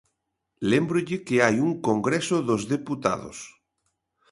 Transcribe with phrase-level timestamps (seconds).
[0.69, 3.37] Lémbrolle que hai un Congreso dos Deputados.